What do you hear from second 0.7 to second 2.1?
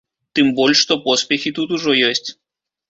што поспехі тут ужо